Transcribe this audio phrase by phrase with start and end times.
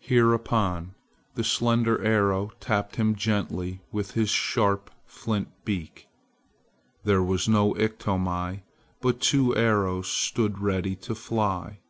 [0.00, 0.94] Hereupon
[1.34, 6.08] the slender arrow tapped him gently with his sharp flint beak.
[7.04, 8.62] There was no Iktomi,
[9.02, 11.80] but two arrows stood ready to fly.